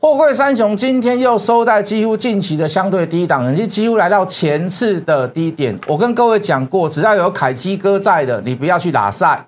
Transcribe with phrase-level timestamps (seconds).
[0.00, 5.78] 货柜三雄今天又收在几乎近期的相对低档，已经几乎来到前次的低点。
[5.86, 9.44] 我跟各位讲过，只要有凯基哥在的，你不要去打赛，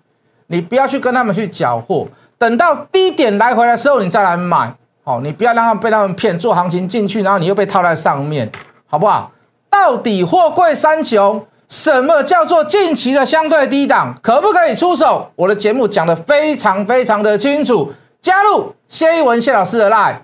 [0.48, 4.74] 你不要去跟他们去缴货，等到低点来回来的时候，你再来买。
[5.02, 8.52] 好，你不要让他们被他们骗，做行情进去，然后你又被套在上面，
[8.86, 9.32] 好不好？
[9.70, 15.30] 到底货柜三雄什么叫做近期的相对低档，可不可以出手？
[15.34, 20.16] 我的节目讲的非常非常的清楚，加入谢一文谢老师的 line。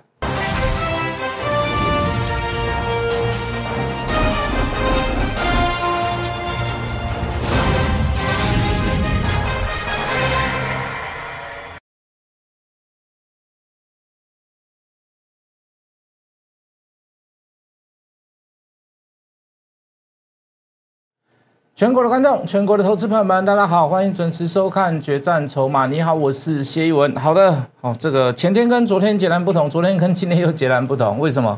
[21.79, 25.87] 全国的观众，全国的投资朋友们，大家好，欢迎准时收看《决战筹码》。
[25.89, 27.15] 你好，我是谢一文。
[27.15, 31.57] 好的，好，这个前天跟昨天截然不同，昨天跟今天又截然不同，为什么？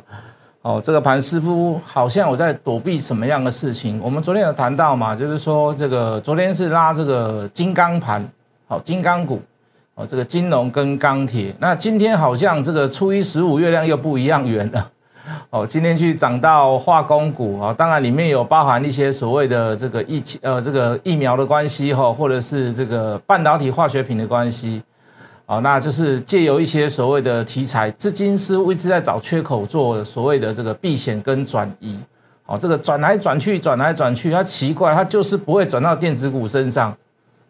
[0.62, 3.99] 哦，这个盘似乎好像我在躲避什么样的事情？
[3.99, 8.23] 我们昨天有谈到嘛，就是说这个昨天是拉这个金刚盘，
[8.67, 9.41] 好，金刚股，
[9.95, 11.51] 哦，这个金融跟钢铁。
[11.57, 14.88] 那今天好像这个初一十五月亮又不一样圆了。
[15.49, 24.82] 哦，今天去涨到化工股啊，当然里面有包含一些所谓的这个疫情呃这个疫苗的关系哈，或者是这个半导体化学品的关系，
[25.46, 31.98] 哦，那就是借由一些所谓的题材，资金是一直在找缺口做所谓的这个避险跟转移，
[32.45, 36.95] 哦，这个转来转去转来转去，它奇怪，它就是不会转到电子股身上，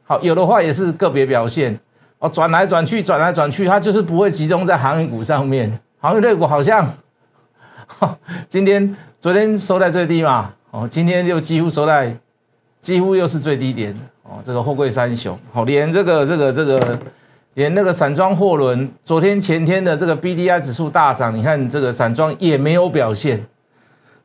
[0.04, 1.80] 好，有的话也是个别表现，
[2.18, 6.92] 哦，转来转去转来转去，它就是不会集中在航运股上面，航运类股好像。
[8.48, 12.16] 今天、昨天收在最低嘛，哦，今天又几乎收在，
[12.80, 14.40] 几乎又是最低点哦。
[14.44, 17.00] 这个货柜三雄，好，连这个、这个、这个，
[17.54, 23.46] 连那个散装货轮，昨天、前天的这个 B D I 指数大涨，你看这个散装也没有表现。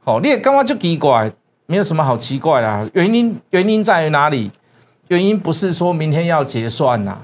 [0.02, 1.32] 好，你也干嘛就奇怪？
[1.66, 2.88] 没有什么好奇怪啦。
[2.92, 4.50] 原因原因在于哪里？
[5.08, 7.18] 原因不是说明天要结算呐。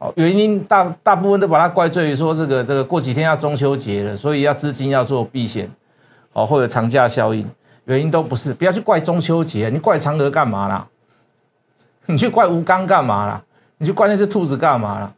[0.00, 5.70] 哦，原因大大部分都把它怪罪于说这个这个过几天要中秋节了，所以要资金要做避险，
[6.32, 7.46] 哦或者长假效应，
[7.84, 10.88] 原因都不是，不要去怪中秋节，你怪嫦娥干嘛啦？
[12.06, 13.42] 你去怪吴刚干嘛啦？
[13.76, 15.12] 你去怪那只兔子干嘛啦？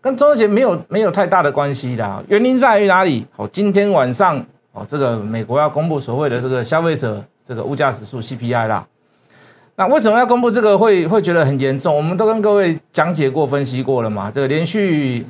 [0.00, 3.26] 跟中秋节没有没有太大的关系的，原因在于哪里？
[3.34, 4.38] 哦，今天晚上
[4.70, 8.86] 哦，这个美国要公布所谓的这个消费者这个物价指数 CPI 啦。
[9.74, 11.96] 那为什么要公布这个会会觉得很严重？
[11.96, 14.30] 我们都跟各位讲解过、分析过了嘛。
[14.30, 15.26] 这个连续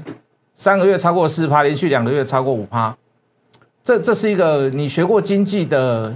[0.57, 2.95] 三个月超过四趴，连续两个月超过五趴，
[3.85, 6.13] 这这是一个你学过经济的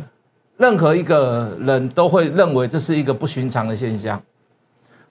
[0.57, 4.21] 任何一个人都会认为这是一个不寻常的现象。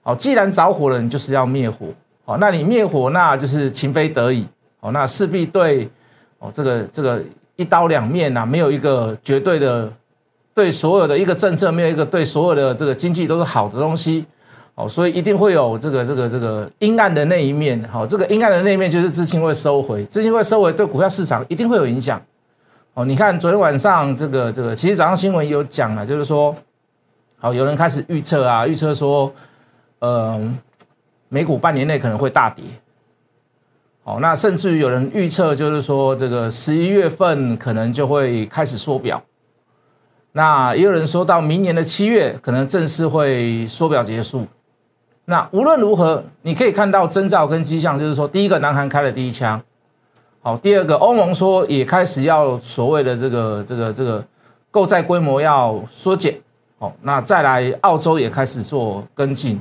[0.02, 1.86] 好，既然着火了，你就是要灭火。
[2.26, 4.46] 好，那你灭火，那就是情非得已。
[4.78, 5.88] 好，那势必对
[6.38, 7.22] 哦，这个这个
[7.56, 9.90] 一刀两面呐，没有一个绝对的。
[10.56, 14.24] 对所有的一个政策，没有一个对所有的这个经济都是好的东西，
[14.74, 22.18] 哦，所以一定会有这个这个这个阴暗的那一面，好，这个阴暗的那一面就是资金会收回，资金会收回，对股票市场一定会有影响，
[22.94, 26.56] 哦，你看昨天晚上这个这个，其实早上新闻有讲了，就是说，
[27.36, 29.30] 好，有人开始预测啊，预测说，
[29.98, 30.58] 嗯，
[31.28, 32.64] 美股半年内可能会大跌，
[34.04, 39.22] 哦，那甚至于有人预测就是说，这个十一月份可能就会开始缩表。
[40.36, 44.46] 那也有人说到明年的七月可能正式会缩表结束。
[45.24, 49.58] 那无论如何，你可以看到征兆跟迹象，就是说，第一个，南韩开了第一枪，
[50.42, 54.22] 好，第二个，欧盟说也开始要所谓的这个这个这个
[54.70, 56.38] 购债规模要缩减，
[56.78, 59.58] 好，那再来澳洲也开始做跟进。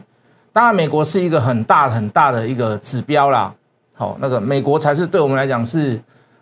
[0.52, 3.54] 当然，美国是一个很大很大的一个指标啦，
[3.94, 5.98] 好，那个美国才是对我们来讲是。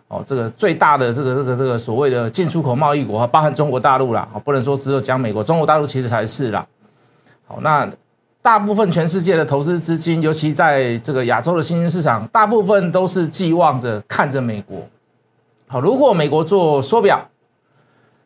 [0.08, 6.64] 哦，这个最大的这个这个这个所谓的进出口贸易国，包含中国大陆啦，不能说只有讲美国，中国大陆其实才是啦。
[7.46, 7.90] 好，那
[8.42, 14.78] 大部分全世界的投资资金，尤其在这个亚洲的新兴市场，大部分都是寄望着看着美国。
[15.66, 17.26] 好，如果美国做缩表，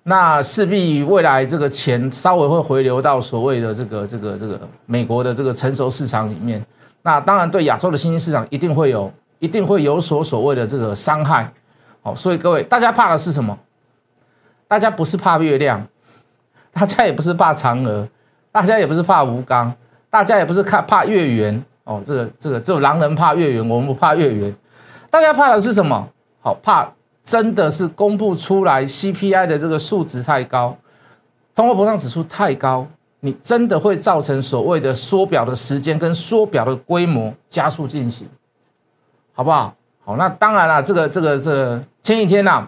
[0.02, 6.62] 那势必未来这个钱稍微会回流到所谓的这个这个这个美国的这个成熟市场里面。
[7.02, 11.50] 那当然对亚洲的新兴市场一定会有，一定会有所所谓的这个伤害。
[12.14, 13.58] 所以各位，大家怕的是什么？
[14.66, 15.86] 大家不是怕月亮，
[16.72, 18.06] 大家也不是怕嫦娥，
[18.52, 19.74] 大家也不是怕吴刚，
[20.10, 21.64] 大家也不是看怕月圆。
[21.84, 24.54] 哦，这个这个只有狼人怕月圆，我们不怕月圆。
[25.08, 26.06] 大家怕的是什么？
[26.42, 26.86] 好，怕
[27.24, 30.76] 真的是公布出来 CPI 的这个数值太高，
[31.54, 32.86] 通货膨胀指数太高，
[33.20, 38.28] 你真的会造成所谓的缩表的时间跟缩表的规模加速进行，
[39.32, 39.74] 好不好？
[40.08, 42.66] 好，那当然了，这个这个这个前几天呐，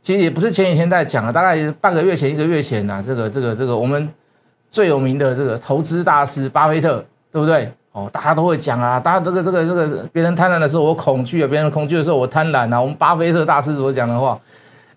[0.00, 4.08] 其实也不是前几天在讲了，大概半个月前、一个月前呐，这个这个这个我们
[4.70, 7.68] 最有名的这个投资大师巴菲特，对不对？
[7.90, 12.80] 哦，大家都会讲啊，大家这个这个这个别人贪婪的时候我恐惧啊，别人恐惧的时候我贪婪啊。
[12.80, 14.40] 我们巴菲特大师所讲的话，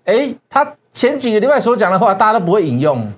[0.05, 3.11] 哎，他前几个礼拜所讲的话，大家都不会引用。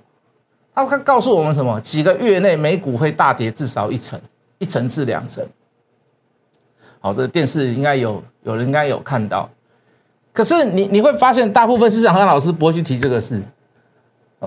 [0.73, 1.77] 他他告诉我们什么？
[1.81, 4.17] 几个月内美股会大跌至少一成，
[4.57, 5.45] 一成至两成。
[7.01, 9.49] 好，这个电视应该有有人应该有看到。
[10.31, 13.41] 可是你你会发现，大部分市场上老师不会去提这个事。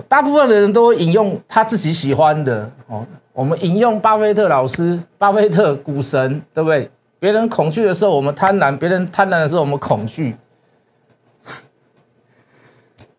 [0.08, 3.06] 大部分的人都会引用他自己喜欢的哦。
[3.32, 6.90] 我们引用巴菲特老师，巴菲特股神，对不对？
[7.20, 10.36] 别人恐惧的时候，我们贪婪；别人贪婪的时候，我们恐惧。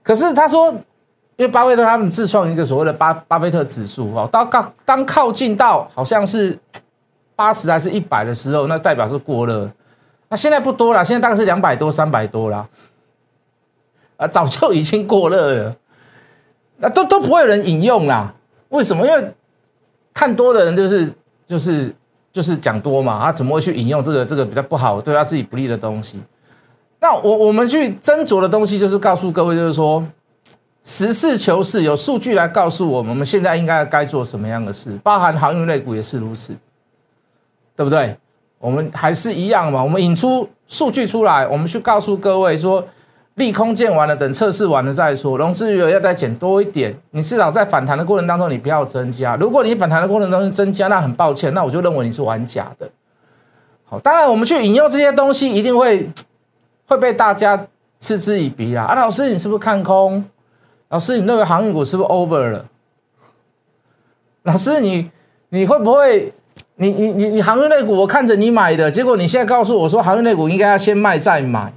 [0.03, 0.69] 可是他说，
[1.37, 6.57] 因为巴菲特他们自创一个所谓的巴巴菲特指数哦，当靠当靠近到好像是
[7.35, 9.69] 八十还是一百的时候，那代表是过热。
[10.29, 12.67] 那现在不多了，现在大概是两百多、三百多了，
[14.17, 15.75] 啊，早就已经过热了。
[16.77, 18.33] 那都都不会有人引用啦，
[18.69, 19.05] 为什么？
[19.05, 19.33] 因为
[20.13, 21.13] 看多的人就是
[21.45, 21.93] 就是
[22.31, 26.19] 就是讲多嘛，他怎么会去引用这个这个比较不好、对他自己不利的东西？
[26.99, 30.03] 那我我们去斟酌的东西，就是告诉各位，就是说
[30.83, 36.53] 实事求是，有数据来告诉我们，我们现在应该该做什么样的事，包含航运类股也是如此，
[37.75, 38.17] 对不对？
[38.59, 42.85] 我们还是一样嘛，我们引出数据出来，我们去告诉各位说。
[43.35, 45.37] 利空见完了，等测试完了再说。
[45.37, 49.35] 融资余额要再减多一点，你至少在反弹的过程当中，你不要增加。
[49.35, 52.89] 如果你反弹的过程当中增加，那很抱歉，那我就认为你是玩假的。
[53.83, 56.09] 好，当然我们去引用这些东西，一定会
[56.87, 57.67] 会被大家
[57.99, 58.85] 嗤之以鼻啊！
[58.85, 60.23] 啊，老师你是不是看空？
[60.87, 62.65] 老师你认为航运股是不是 over 了？
[64.43, 65.11] 老师你
[65.49, 66.33] 你会不会？
[66.77, 71.73] 你你你你航运类股我看着你买的，结果你现在告诉我说航运类股应该要先卖再买。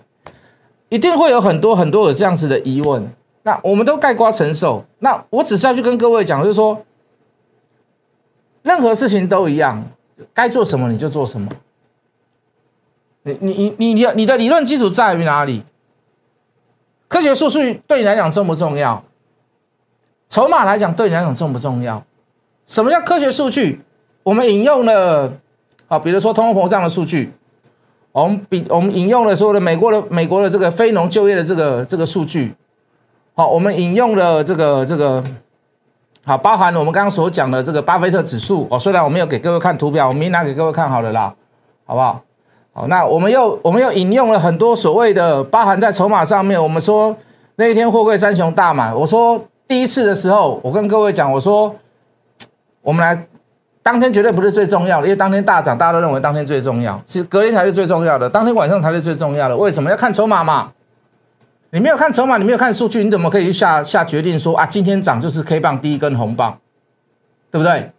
[0.89, 3.07] 一定会有很多很多有这样子的疑问，
[3.43, 4.83] 那我们都盖瓜承受。
[5.01, 6.83] 那我只是要去跟各位讲，就是说，
[8.63, 9.85] 任何事情都一样，
[10.33, 11.47] 该做什么你就做什么。
[13.25, 15.63] 你你你你你你的理论基础在于哪里？
[17.07, 19.05] 科学数据对你来讲重不重要？
[20.31, 22.03] 筹码来讲对你来讲重不重要？
[22.67, 23.83] 什么叫科学数据？
[24.29, 25.33] 我们引用了
[25.89, 27.33] 啊，比如说通货膨胀的数据。
[28.13, 32.53] 我们比我们引用了所有的美国的美国的这个非农就业的这个这个数据，
[33.35, 35.23] 好，我们引用了这个这个，
[36.25, 38.79] 好，包含我们刚刚所讲的这个巴菲特指数哦。
[38.79, 41.33] 虽然我没有给各位看图表，我明拿给各位看好了啦，
[41.87, 42.21] 好不好？
[42.73, 46.61] 好，那我们又我们又引用了很多所谓的包含在筹码上面。
[46.61, 47.17] 我们说
[47.57, 51.73] 那一天货柜三雄大买，我说第一次的时候，我跟各位讲，我说
[52.83, 53.28] 我们来。
[53.91, 57.01] 当天绝对不是最重要的，因为当天大涨，大家都认为当天最重要。
[57.07, 59.57] 其实隔天才是最重要的，当天晚上才是最重要的。
[59.57, 60.71] 为什么要看筹码嘛？
[61.71, 66.59] 你没有看筹码，你没有看数据，你怎么可以下下决定说啊，今天涨就是 K 棒第一根红棒，
[67.51, 67.91] 对不对？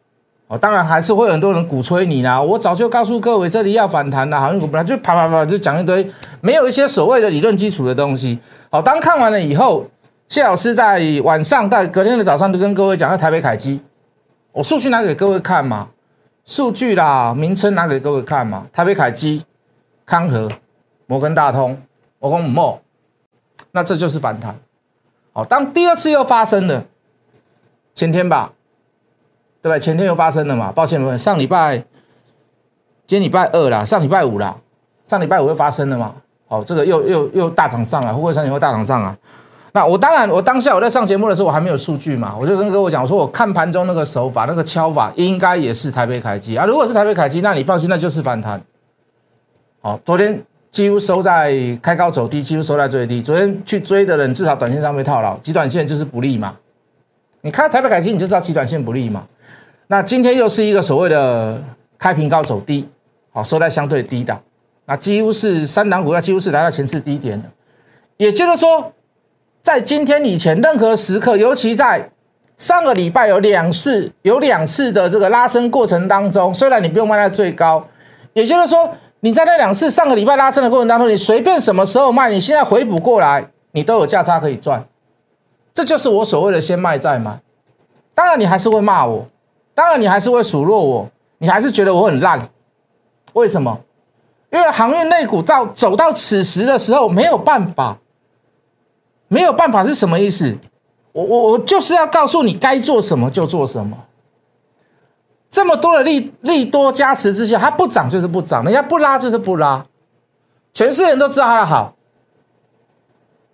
[0.45, 2.39] 哦，当然还是会有很多人鼓吹你啦。
[2.39, 6.07] 我早就告诉各位，这里要反弹的，好像股本来就啪啪啪就讲一堆，
[6.42, 8.38] 没有一些所谓的理论基础的东西。
[8.69, 9.88] 好，当看完了以后，
[10.27, 13.81] 谢老师在晚上在隔天的早上就跟各位讲，在台北凯基。
[14.51, 15.90] 我数据拿给各位看嘛，
[16.44, 18.66] 数据啦，名称拿给各位看嘛。
[18.74, 19.46] 台北凯基、
[20.06, 20.50] 康和、
[21.06, 21.80] 摩根大通、
[22.19, 22.81] 摩根莫，
[23.72, 24.56] 那这就是反弹。
[25.31, 26.83] 好，当第二次又发生了，
[27.94, 28.52] 前天吧，
[29.62, 29.78] 对吧？
[29.78, 30.71] 前天又发生了嘛？
[30.71, 31.78] 抱歉，上礼拜，
[33.06, 34.57] 今天礼拜二啦，上礼拜五啦，
[35.06, 36.16] 上礼拜五又发生了嘛？
[36.47, 39.16] 好，这个又又又大涨上啊，会不会三点会大涨上啊？
[39.86, 46.66] 我当然，我当下我在上节目的时候，我还没有数据嘛，我就跟各位讲，我说我看盘中那个手法、那个敲法，应该也是台北凯基啊。
[46.66, 48.62] 如果是台北凯基，那你放心，那就是反弹。
[49.81, 53.21] 好，昨天几乎收在开高走低，几乎收在最低。
[53.21, 56.56] 昨天去追的人，至少短线上被套牢，极短线就是不利嘛。
[57.42, 59.26] 你看台北凯基，你就知道极短线不利嘛。
[59.88, 61.62] 那今天又是一个所谓的
[61.98, 62.88] 开平高走低，
[63.31, 64.42] 好，收在相对低档，
[64.86, 67.48] 那几乎是三档股票几乎是来到前次低点的，
[68.18, 68.92] 也就是说。
[69.61, 72.09] 在今天以前任何时刻，尤其在
[72.57, 77.85] 上个礼拜有两次有两次的这个拉升过程当中，虽然你不用卖在最高，
[78.33, 78.89] 也就是说
[79.19, 84.85] 你在那两次上个礼拜拉升的过程当中，你随便什么时候卖，你现在回补过来，你都有价差可以赚。
[85.73, 87.39] 这就是我所谓的先卖再买。
[88.16, 89.28] 当然你还是会骂我，
[89.73, 92.49] 当然你还是会数落我，你还是觉得我很烂。
[93.33, 93.80] 为什么？
[94.51, 97.97] 因为航运类股到走到此时的时候没有办法。
[99.30, 100.57] 没有办法是什么意思？
[101.14, 103.98] 我我我就是要告诉你，该做什么就做什么。
[105.50, 109.86] 这么多的利利多加持之下，它不涨就是不涨，人家不拉就是不拉。
[110.74, 111.95] 全世界人都知道它的好，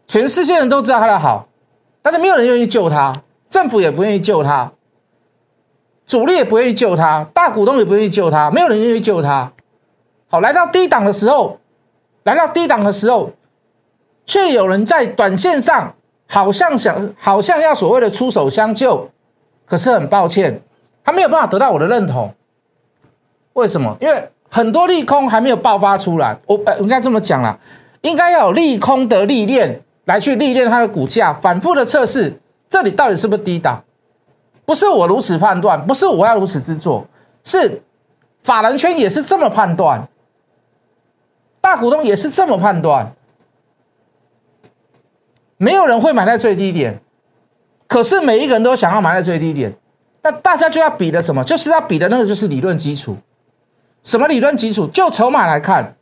[0.06, 1.48] 全世界人都知道它的好，
[2.02, 3.14] 但是没有人愿意救它，
[3.48, 4.74] 政府也不愿意救它，
[6.06, 9.54] 主力也不愿意救它，大股东也不愿意救它，没有人愿意救它。
[10.28, 11.60] 好，来到低档的时候，
[12.24, 13.32] 来到低档的时候，
[14.26, 15.94] 却有人在短线上
[16.28, 19.10] 好像想，好像要所谓的出手相救，
[19.66, 20.62] 可是很抱歉，
[21.04, 22.34] 他没有办法得到我的认同。
[23.54, 23.96] 为什么？
[24.02, 26.38] 因为很多利空还没有爆发出来。
[26.48, 27.58] 我应该这么讲啦，
[28.02, 32.34] 应该要有利空的历练来去历练它的股价，反复的测试，
[32.68, 33.84] 这里到底是不是低档？
[34.66, 37.06] 不是我如此判断，不是我要如此之做，
[37.44, 37.82] 是
[38.44, 40.08] 法人圈也是这么判断，
[41.62, 43.14] 大股东也是这么判断。
[45.58, 47.00] 没有人会买在最低点，
[47.88, 49.74] 可是每一个人都想要买在最低点，
[50.22, 51.44] 那大家就要比的什么？
[51.44, 53.18] 就是要比的那个就是理论基础。
[54.04, 54.86] 什么理论基础？
[54.88, 55.96] 就筹码来看，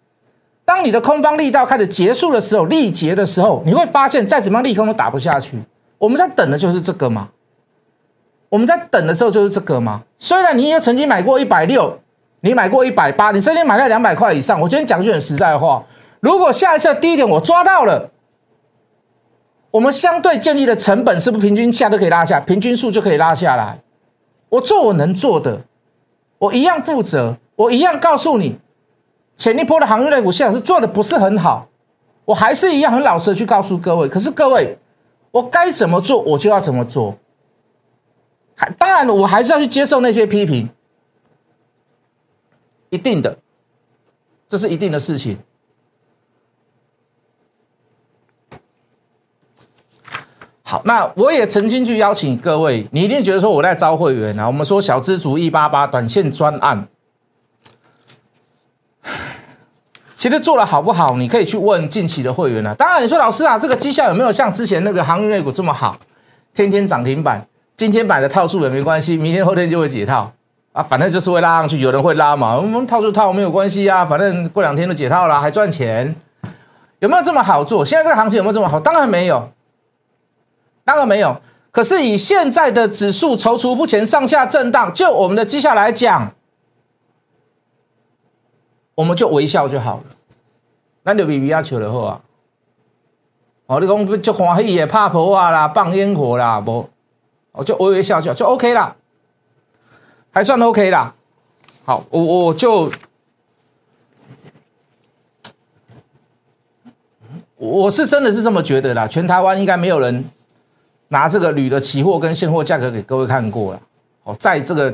[0.65, 5.57] 当你的空方力道开始结束的时候，力竭的时候，你会发现再怎么样利空都打不下去。
[5.99, 7.29] 我们在等的就是这个嘛？
[8.49, 10.03] 我们在等的时候就是这个嘛？
[10.19, 11.99] 虽然你也曾经买过一百六，
[12.41, 14.59] 你买过一百八，你甚至买在两百块以上。
[14.59, 15.83] 我今天讲句很实在的话，
[16.19, 18.09] 如果下一次低点我抓到了，
[19.73, 23.81] 我们相对建立的成本是不是平均下都可以拉下，平均数就可以拉下来？
[24.49, 25.61] 我做我能做的，
[26.37, 27.37] 我一样负责。
[27.55, 28.59] 我一样告诉你，
[29.35, 31.67] 前一波的航运类股谢老师做的不是很好，
[32.25, 34.07] 我还是一样很老实的去告诉各位。
[34.07, 34.77] 可是各位，
[35.31, 37.15] 我该怎么做我就要怎么做，
[38.55, 40.69] 还当然我还是要去接受那些批评，
[42.89, 43.37] 一定的，
[44.47, 45.39] 这是一定的事情。
[50.73, 56.87] 好，那我也曾经去邀请各位，你一定觉得说我在招会员啊，我们说小资族一八八短线专案。
[60.17, 62.73] 其实做的好不好，你可以去问近期的会员啊。
[62.73, 65.95] 当然，你说老师啊，这个绩效有没有像之前那个航运类股这么好，
[66.55, 67.45] 天天涨停板？
[67.75, 70.31] 今天买的套数也没关系，明天后天就会解套
[70.71, 76.15] 啊，反正就是会拉上去，有人会拉嘛，我们套住套没有关系啊，反正过两天就解套了，还赚钱，
[76.97, 77.85] 有没有这么好做？
[77.85, 78.79] 现在这个行情有没有这么好？
[78.79, 79.51] 当然没有，
[80.83, 81.41] 当然没有。
[81.71, 86.33] 可是以现在的指数踌躇不前，上下震荡，就我们的绩效来讲。
[88.95, 90.03] 我们就微笑就好了，
[91.01, 92.21] 那就微微啊笑就好啊。
[93.65, 96.87] 哦，你讲就欢喜也怕婆啊啦，放烟火啦，不，
[97.53, 98.95] 我就微微笑笑就 OK 啦，
[100.31, 101.15] 还算 OK 啦。
[101.85, 102.91] 好，我我就
[107.55, 109.07] 我是真的是这么觉得啦。
[109.07, 110.23] 全台湾应该没有人
[111.13, 113.79] 拿这个铝的期货跟现货价格给各位看过了。
[114.25, 114.93] 哦，在这个。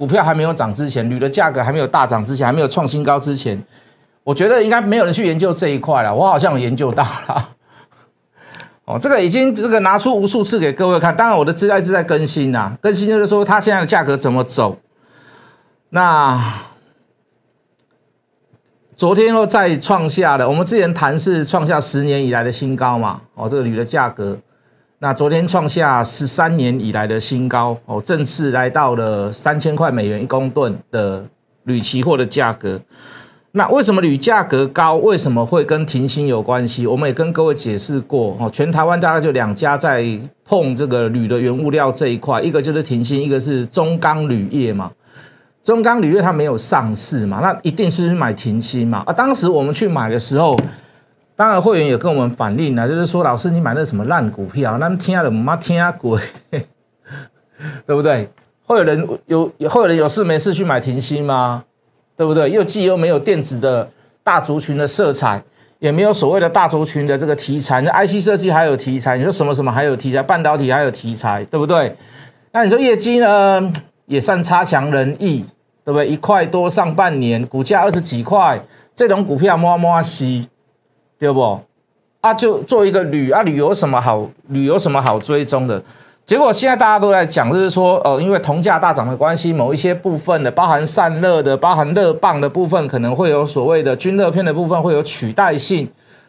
[0.00, 3.62] 股票还没有涨之前，铝的价格还没有大涨之前，还没有创新高之前，
[4.24, 6.14] 我觉得应该没有人去研究这一块了。
[6.14, 7.48] 我好像有研究到了，
[8.86, 11.14] 哦，这个已经这个拿出无数次给各位看。
[11.14, 14.78] 当然，我的资料一直在更新呐，更新就是说它现在的价格怎么走。
[15.90, 16.54] 那
[18.96, 23.20] 昨天又再创下了，我们之前谈是创下十年以来的新高嘛？
[23.34, 24.38] 哦，这个铝的价格。
[25.02, 31.24] 那昨天创下十三年以来的新高哦，正式来到了三千块美元一公吨的
[31.64, 32.78] 铝期货的价格。
[33.52, 34.96] 那为什么铝价格高？
[34.96, 36.86] 为什么会跟停薪有关系？
[36.86, 40.04] 我们也跟各位解释过哦，全台湾大概就两家在
[40.44, 44.90] 碰这个铝的原物料这一块，一个就是停薪，一个是中钢铝业嘛。
[45.64, 49.02] 中钢铝业它没有上市嘛，那一定是买停薪嘛。
[49.06, 50.54] 啊，当时我们去买的时候。
[51.40, 56.20] 当然，会员也跟我们反映了，就是说，老师，你买那什么烂股票，那听了妈听鬼，
[57.86, 58.28] 对不对？
[58.66, 61.64] 会有人有，会有人有事没事去买停薪吗？
[62.14, 62.50] 对不对？
[62.50, 63.88] 又既又没有电子的
[64.22, 65.42] 大族群的色彩，
[65.78, 71.96] 也没有所谓的大族群的这个题材，那 IC 设计还有题材，你说什么什么还有题材，半导体还有题材，对不对？
[72.52, 73.72] 那你说业绩呢，
[74.04, 75.46] 也算差强人意，
[75.86, 76.06] 对不对？
[76.06, 78.60] 一块多上半年，股价二十几块，
[78.94, 80.46] 这种股票摸摸西。
[81.20, 81.60] 对不？
[82.22, 84.28] 啊，就做一个铝啊，铝有什么好？
[84.48, 85.82] 铝有什么好追踪的？
[86.26, 95.88] 结果现在大家都在讲，就是说，呃，因为铜价大涨的关系，某一些部分的，包含散热的，包含热棒的部分，可能会有所谓的均热片的部分会有取代性，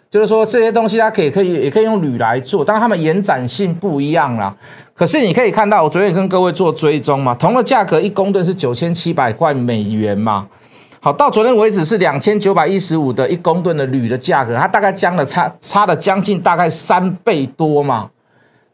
[0.09, 4.55] 就是说这些东西它可以可以也可以用铝来做，但它们延展性不一样啦。
[4.95, 10.47] 可是你可以看到，我昨天跟各位做追踪嘛，铜的价格一公吨是九千七百块美元嘛。
[11.03, 18.07] 好，到昨天为止是两千九百一十五的一公吨的铝的价格，它大概降了差差了将近大概三倍多嘛，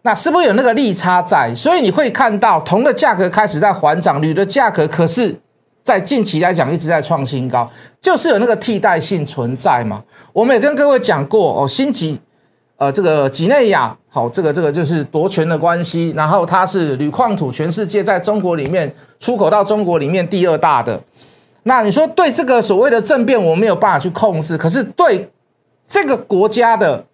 [0.01, 1.55] 那是不是有那个利差在？
[1.55, 5.33] 所以你会看到铜的价格开始在缓涨，铝的价格可是
[5.81, 10.03] 在近期来讲一直在创新高，就是有那个替代性存在嘛。
[10.33, 12.19] 我们也跟各位讲过哦，新吉
[12.75, 21.01] 呃这个几内亚好，这个这个就是夺权的关系，然后它是铝矿土，全世界在中国里面出口到中国里面第二大的。
[21.67, 25.29] 那你说对这个所谓的政变，我没有办法去控制，可是对
[25.85, 27.05] 这个国家的。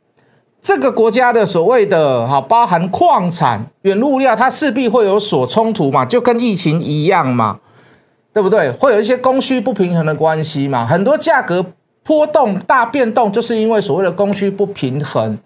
[0.66, 7.60] 这个国家的所谓的哈，包含矿产、原物料，它势必会有所冲突嘛，就跟疫情一样嘛，
[8.32, 8.72] 对不对？
[8.72, 11.66] 会有一些供需不平衡的关系嘛，很多价格
[12.02, 15.38] 波动大变动，就是因为所谓的供需不平衡，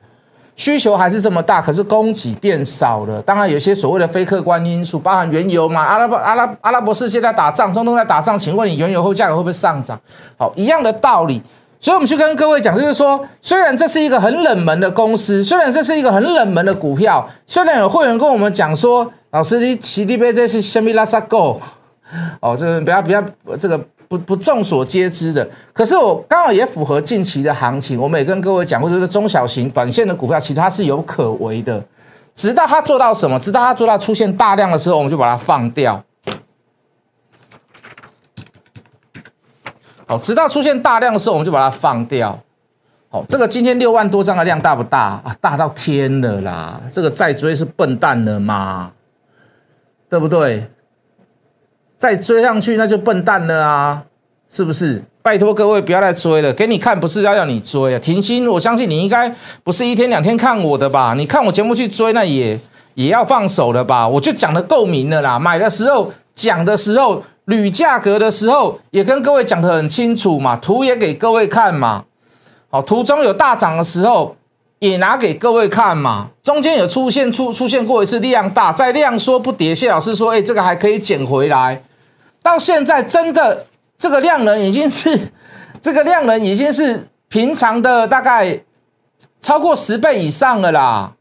[0.57, 3.21] 需求还是这么大，可是供给变少了。
[3.21, 9.97] 当然，有些所谓的非客观因素，包含原油嘛，阿拉伯阿拉阿拉伯世界在打仗，中东在打仗，请问你原油后价格会不会上涨？
[10.35, 11.41] 好，一样的道理。
[11.79, 21.61] 所以，我们去跟各位讲，就是说，虽然这是一个很冷门的公司，虽然这是一个很冷门的股票，虽然有会员跟我们讲说，老师，你奇力杯这是什么拉萨 Go？
[22.39, 23.23] 哦，这个比较比较
[23.59, 25.47] 这个不不众所皆知的。
[25.73, 31.83] 可是我刚好也符合近期的行情，我们也跟各位讲过，就是中小型短线的股票，其实它是有可为的。
[32.33, 36.03] 直到它做到什么，直到它做到出现大量的时候，我们就把它放掉。
[40.05, 42.39] 好，直到出现大量的时候，我们就把它放掉。
[43.09, 45.35] 好，这个今天六万多张的量大不大啊？
[45.41, 46.81] 大到天了啦！
[46.91, 48.91] 这个再追是笨蛋了吗？
[50.09, 50.69] 对不对？
[51.97, 54.03] 再追上去那就笨蛋了啊！
[54.49, 55.03] 是不是？
[55.21, 57.99] 拜托各位不要再追了，给你看不是要要你追啊！
[57.99, 61.13] 停薪，我相信你应该不是一天两天看我的吧？
[61.17, 62.59] 你看我节目去追，那也
[62.95, 64.07] 也要放手了吧？
[64.07, 67.23] 我就讲的够明了啦，买的时候讲的时候。
[67.47, 72.03] 铝价格的时候也跟各位讲的很清楚嘛，图也给各位看嘛。
[72.69, 74.35] 好，图中有大涨的时候
[74.79, 76.27] 也拿给各位看嘛。
[76.43, 81.81] 中间有出现出出现过一次量大，在量缩不跌，谢老师说，哎，这个还可以捡回来。
[82.47, 83.65] 到现在真的
[83.97, 85.19] 这个量能已经是
[85.81, 88.57] 这个量能已经是平常的大概
[89.41, 91.11] 超过十倍以上了啦。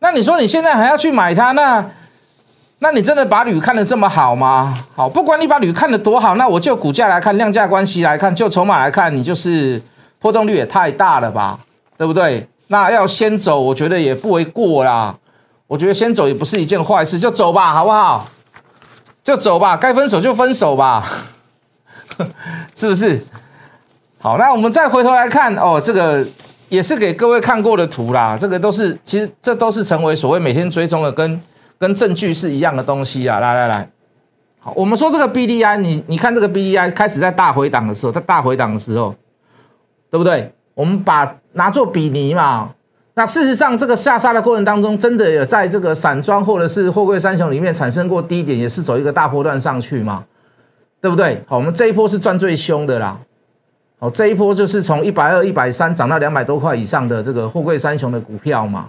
[0.00, 1.82] 那你说你现在还要去买它那？
[2.82, 4.84] 那你真的把铝看得这么好吗？
[4.94, 9.80] 好，不管你把铝看得多好，那我就股价来看，量价关系来看，就筹码来看，你就是
[10.18, 11.58] 波动率也太大了吧，
[11.96, 12.46] 对不对？
[12.68, 15.14] 那要先走，我觉得也不为过啦。
[15.66, 18.26] 我觉得先走也不是一件坏事，就走吧，好不好？
[19.22, 21.06] 就走吧，该分手就分手吧，
[22.74, 23.24] 是不是？
[24.18, 26.26] 好，那我们再回头来看哦，这个
[26.68, 31.40] 也是给各位看过的图啦，这个都是其实这都是成为所谓每天追踪的跟。
[31.80, 33.38] 跟证据是一样的东西啊！
[33.38, 33.88] 来来来，
[34.58, 39.14] 好，我们说这个 B D I，你你看这个 B D I 开始在大回档的时候，在大回档的时候，
[40.10, 40.52] 对不对？
[40.74, 42.68] 我们把拿做比拟嘛。
[43.20, 50.24] 那事实上，这个下杀的过程当中，真的有在这个散装或者是货柜三雄里面产生过低点，也是走一个大波段上去嘛，
[51.02, 51.44] 对不对？
[51.46, 53.20] 好，我们这一波是赚最凶的啦。
[53.98, 58.88] 好，这一波就是从一百二、一百三涨到两百多块以上的这个货柜三雄的股票嘛，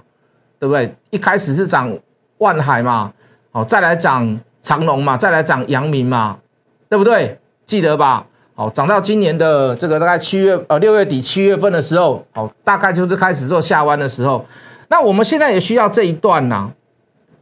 [0.57, 0.95] 对不对？
[1.09, 1.93] 一开始是涨。
[2.37, 3.11] 万海嘛，
[3.51, 6.37] 好，再来涨长隆嘛，再来涨阳明嘛，
[6.87, 7.37] 对不对？
[7.65, 8.25] 记得吧？
[8.61, 14.45] 好，涨到今年的这个大概七月呃六月底七月份的时候，好，大概就是开始做下弯的时候。
[14.87, 16.69] 那我们现在也需要这一段呐，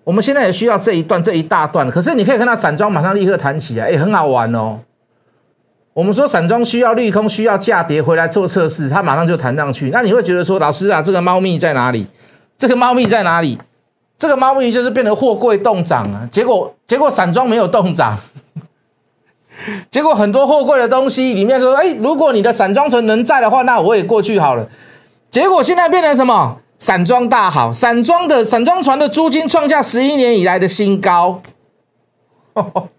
[0.06, 1.86] 我们现在也需要这一段这一大段。
[1.90, 4.80] 可是你可以看到散装马上立刻弹起来，哎，很好玩哦。
[5.92, 9.90] 我们说散装需要利空，需要价跌回来做测试，它马上就弹上去。
[9.90, 12.08] 那你会觉得说，老师啊，这个猫咪在哪里？
[12.58, 13.60] 这个猫咪在哪里？
[14.18, 18.18] 这个猫咪就是变成货柜动涨啊，结果结果散装没有动涨，
[19.90, 24.68] 结果很多货柜的东西里面说，哎，如果你的散装船能在的话，那我也过去好了。
[25.30, 26.58] 结果现在变成什么？
[26.78, 31.42] 散装大好，散装的散装船的租金创下十一年以来的新高。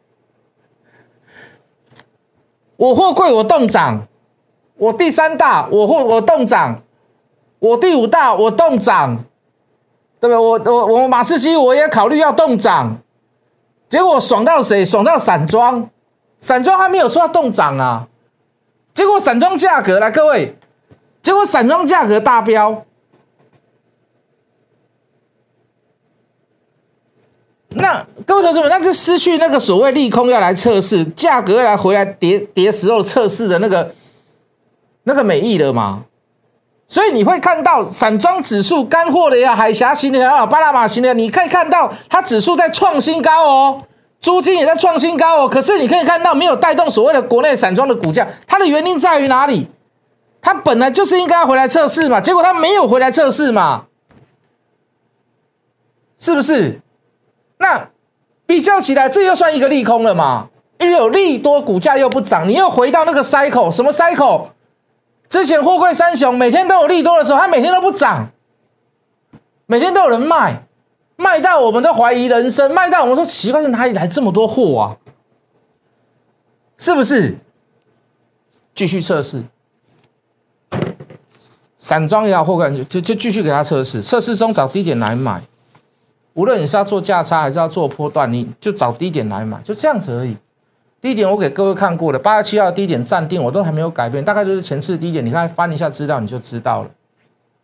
[2.77, 4.07] 我货柜我动涨，
[4.77, 6.83] 我第三大我货我动涨，
[7.59, 9.25] 我第五大我动涨。
[10.21, 10.37] 对不对？
[10.37, 12.99] 我我我马士基我也考虑要动涨，
[13.89, 14.85] 结果爽到谁？
[14.85, 15.89] 爽到散装，
[16.41, 18.09] 散装还没有说要动涨啊。
[18.93, 20.57] 结果散装价格来，各位，
[21.23, 22.85] 结果散装价格大飙。
[27.73, 33.95] 那各位同志们，那就失去那个所谓利空要来测试价格要来回来跌跌时候测试的那个
[35.05, 36.05] 那个美意了吗？
[36.89, 43.83] 所以你会看到散装指数、干货的呀、海峡型的呀、巴拿马型的，你可以看到它指数在创新高哦，
[44.21, 45.49] 租金也在创新高哦。
[45.49, 49.69] 可是你可以看到没有带动所谓的国内散装的股价，它的原因在于哪里？
[50.43, 53.87] 它本来就是应该回来测试嘛，结果它没有回来测试嘛，
[56.19, 56.81] 是不是？
[57.59, 57.89] 那
[58.47, 60.49] 比较起来，这又算一个利空了嘛？
[60.79, 64.47] 因为有利多，股价又不涨，你又回到那个 cycle，什么 cycle？
[65.29, 68.31] 之前货柜三雄每天都有利多的时候，它每天都不涨，
[69.67, 70.63] 每天都有人卖，
[71.21, 74.97] 卖到我们都怀疑人生，卖到我们说奇怪，是哪里来这么多货啊？
[76.79, 77.37] 是不是？
[78.73, 79.43] 继续测试，
[81.79, 85.43] 散装也好，货柜就就继续给他测试，测试中找低点来买。
[86.33, 90.35] 无论你是要做价差还是要做波段，你就找低点来买，就这样子而已。
[91.01, 96.91] 低点我给各位看过了，八月七号低点暂定，我都还没有改变，大概就是前次低点，你看翻一下资料你就知道了。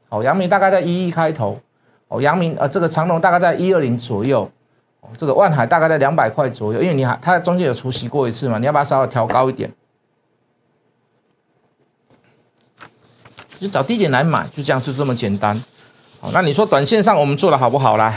[0.09, 1.59] 好，阳明大概在一一开头，
[2.09, 4.51] 哦，阳明呃这个长隆大概在一二零左右，
[5.01, 9.73] 哦，这个万海大概在两百块左右，因为你还它中间有除息过一次嘛，你要把它稍微调高一点，
[13.59, 15.61] 就找低点来买，就这样就这么简单。
[16.21, 18.15] 好，那你说短线上我们做的好不好啦？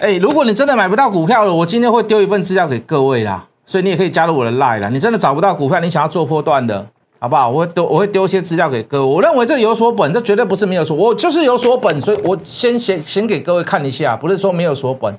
[0.00, 4.88] 哎，如果你真的买不到股票了，我今天会丢一份资料给各位啦，所以你也可以加入我的 line 啦。
[4.88, 6.86] 你真的找不到股票，你想要做波段的，
[7.18, 7.48] 好不好？
[7.48, 9.14] 我会丢，我会丢一些资料给各位。
[9.14, 15.12] 我认为这有所本，这绝对不是没有所，我就是有所本，所以我先先先给各位看一下，不是说没有所本，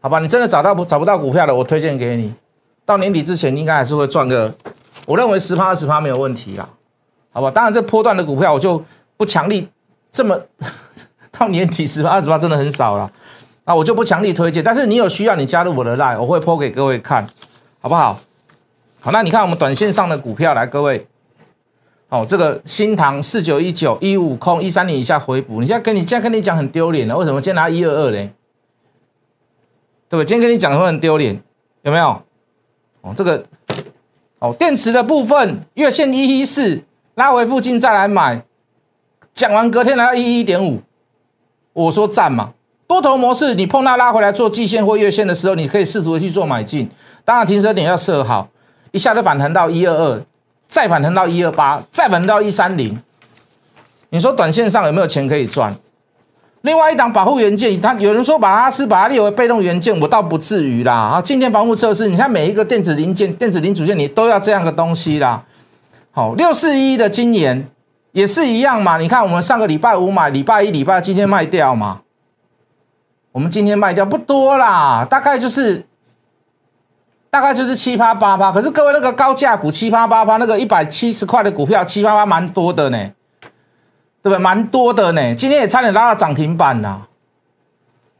[0.00, 0.18] 好吧？
[0.18, 2.32] 你真的找到不找不到股票了，我推荐给你，
[2.84, 4.52] 到年底之前应该还是会赚个，
[5.06, 6.68] 我认为十趴二十趴没有问题啦，
[7.32, 7.50] 好吧？
[7.50, 8.82] 当然这波段的股票我就
[9.16, 9.68] 不强力
[10.10, 10.38] 这么
[11.30, 13.10] 到年底十趴二十趴真的很少了。
[13.66, 17.24] 那我就不强力推荐，但是你有需要，你加入我的 line，我会抛给各位看，
[17.80, 18.18] 好不好？
[18.98, 21.06] 好，那你看我们短线上的股票来，各位，
[22.10, 28.32] 哦，这个新塘四九一九一五空一三零以下回补，你现在跟你现在跟你讲很丢脸了，为什么今天拿一二二嘞？
[30.08, 30.24] 对不对？
[30.24, 31.40] 今天跟你讲会很丢脸，
[31.82, 32.20] 有没有？
[33.02, 33.44] 哦，这个，
[34.40, 36.82] 哦，电池的部分月线一一四
[37.14, 38.44] 拉回附近再来买，
[39.32, 40.80] 讲完隔天来到一一点五，
[41.72, 42.52] 我说赞嘛。
[42.88, 46.90] 多头模式，你碰到拉回来做季线或月线的时候，你可以试图去做买进。
[47.24, 48.48] 当然，停车点要设好，
[48.90, 50.26] 一下子反弹到一二二，
[50.70, 52.96] 再反弹到一二八，再反弹到一三零。
[54.08, 55.74] 你说短线上有没有钱可以赚？
[56.62, 60.92] 另外一档保护元件，它有人说把它是把它列为被动元件，我倒不至于啦。
[60.92, 65.42] 啊，静电防护测试，你看每一个电子零件、电子零组件，你都要这样的东西啦。
[66.12, 67.68] 好，六四一的今年
[68.12, 68.96] 也是一样嘛。
[68.98, 72.02] 你看我们上个礼拜五买，礼拜一、礼拜今天卖掉嘛。
[73.32, 75.84] 我们今天卖掉不多啦，大概就是
[77.30, 78.50] 大概就是七八八八。
[78.52, 82.98] 可是各位那个高价股七八八八，那个一百七十块的股票七八八蛮多的呢，
[84.22, 84.38] 对不对？
[84.38, 87.06] 蛮多的呢，今天也差点拉到涨停板啦。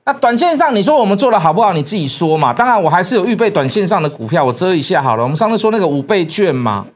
[0.04, 1.72] 那短线上你说我们做的好不好？
[1.72, 2.52] 你自己说嘛。
[2.52, 5.22] 当然我还是有预备短线上的股票，我遮一下好了。
[5.22, 6.86] 我们上次说那个五倍券嘛，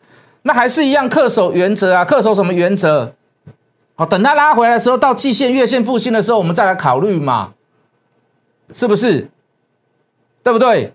[0.43, 3.13] 那还是一样恪守原则啊，恪守什么原则？
[3.97, 7.53] 好，等它拉回来的时候，到季线、月线复兴的时候，我们再来考虑嘛。
[8.73, 9.29] 是不是？
[10.43, 10.95] 对不对？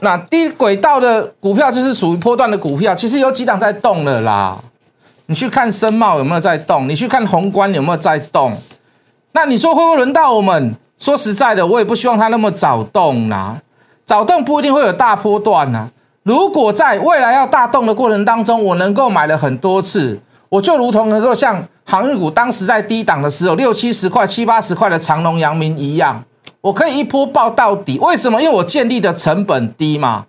[0.00, 4.58] 那低轨道的股票就是属于波段的股票，其实有几档在动了啦。
[5.26, 6.88] 你去看深茂有没有在动？
[6.88, 8.56] 你去看宏观有没有在动？
[9.32, 10.74] 那你说会不会轮到我们？
[10.98, 13.60] 说实在的，我也不希望它那么早动啦。
[14.04, 15.88] 早动不一定会有大波段呐。
[16.22, 21.66] 如果在未来要大动的过程当中，我能够买了很多次，我就如同能够像。
[21.88, 26.20] 航运股当时在低档的时候，六七十块、七八十块的长隆、阳明一样，
[26.66, 27.96] 我可以一波爆到底。
[28.00, 28.42] 为什么？
[28.42, 30.26] 因为我建立的成本低嘛。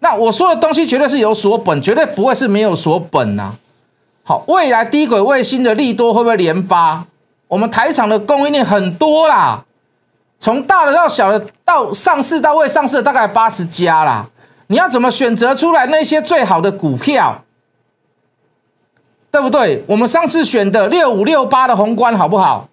[0.00, 3.54] 那我说的东西绝对是有所本，绝对不会是没有所本呐。
[4.24, 7.06] 好，未来低轨卫星的利多会不会连发？
[7.48, 9.64] 我们台厂的供应链很多啦，
[10.38, 14.26] 从大的到小的，到上市到未上市大概八十家啦。
[14.66, 17.42] 你要怎么选择出来那些最好的股票？
[19.30, 19.82] 对不对？
[19.86, 22.68] 我们上次选的六五六八的宏观好不好？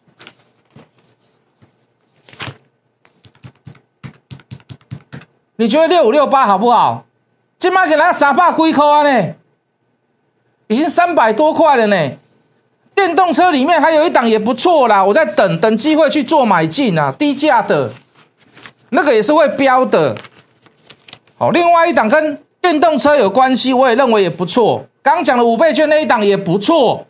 [5.57, 7.05] 你觉得六五六八好不好？
[7.57, 9.33] 今麦给他三百几块啊呢，
[10.67, 12.11] 已经三百多块了呢。
[12.93, 17.91] 电动车里面还有一档也不错啦，我在等等机会去做买进啊，低价的，
[18.89, 20.15] 那个也是会飙的。
[21.37, 24.85] 好，另外一档跟电动车有关系，我也认为也不错。
[25.01, 27.05] 刚讲的五倍券那一档也不错，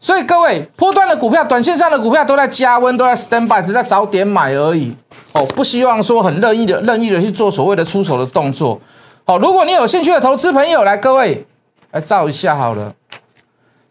[0.00, 4.96] 所以各位波段的股票、短线上的股票都在加温，都在 stand by，只在早点买而已。
[5.34, 8.80] 哦，不希望说很任意的、任意的去做所谓的出手的动作。
[9.24, 11.44] 好，如果你有兴趣的投资朋友，来各位
[11.90, 12.92] 来照一下好了。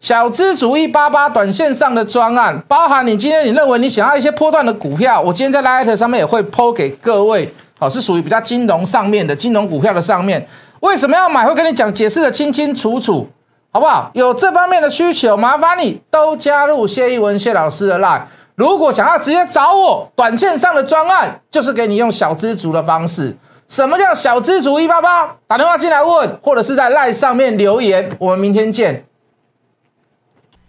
[0.00, 7.52] 小资主一八八短线上的专案，包含你今天你认为你想要一些波段的股票，我今天在 Light 上面也会抛给各位。
[7.78, 10.46] 好，是属于比较金融上面的金融股票的上面。
[10.80, 11.44] 为什么要买？
[11.46, 13.26] 会跟你讲解释的清清楚楚，
[13.72, 14.10] 好不好？
[14.14, 18.22] 有这方面的需求，麻烦你都加入谢一文谢老师的 line
[18.56, 23.36] 如果想要直接找我，短线上的专案就是给你用小资族的方式。
[23.66, 25.36] 什么叫小资族一八八？
[25.46, 28.08] 打电话进来问，或者是在赖上面留言。
[28.18, 29.04] 我们明天见。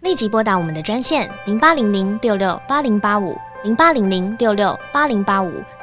[0.00, 5.52] 立即拨打我们的专线零八零零六六八零八五零八零零六六八零八五